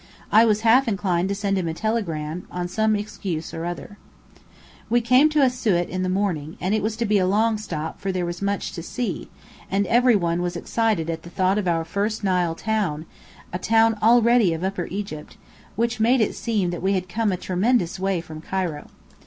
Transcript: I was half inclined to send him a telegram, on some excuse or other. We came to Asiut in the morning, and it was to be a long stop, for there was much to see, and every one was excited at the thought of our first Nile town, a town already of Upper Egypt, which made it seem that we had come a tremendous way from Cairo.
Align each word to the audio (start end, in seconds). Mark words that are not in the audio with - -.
I 0.31 0.45
was 0.45 0.61
half 0.61 0.87
inclined 0.87 1.29
to 1.29 1.35
send 1.35 1.59
him 1.59 1.67
a 1.67 1.75
telegram, 1.75 2.47
on 2.51 2.67
some 2.67 2.95
excuse 2.95 3.53
or 3.53 3.65
other. 3.65 3.99
We 4.89 4.99
came 4.99 5.29
to 5.29 5.43
Asiut 5.43 5.89
in 5.89 6.01
the 6.01 6.09
morning, 6.09 6.57
and 6.59 6.73
it 6.73 6.81
was 6.81 6.95
to 6.97 7.05
be 7.05 7.19
a 7.19 7.27
long 7.27 7.59
stop, 7.59 8.01
for 8.01 8.11
there 8.11 8.25
was 8.25 8.41
much 8.41 8.71
to 8.71 8.81
see, 8.81 9.29
and 9.69 9.85
every 9.85 10.15
one 10.15 10.41
was 10.41 10.55
excited 10.55 11.07
at 11.11 11.21
the 11.21 11.29
thought 11.29 11.59
of 11.59 11.67
our 11.67 11.85
first 11.85 12.23
Nile 12.23 12.55
town, 12.55 13.05
a 13.53 13.59
town 13.59 13.95
already 14.01 14.53
of 14.55 14.63
Upper 14.63 14.87
Egypt, 14.89 15.37
which 15.75 15.99
made 15.99 16.19
it 16.19 16.33
seem 16.35 16.71
that 16.71 16.81
we 16.81 16.93
had 16.93 17.07
come 17.07 17.31
a 17.31 17.37
tremendous 17.37 17.99
way 17.99 18.21
from 18.21 18.41
Cairo. 18.41 18.87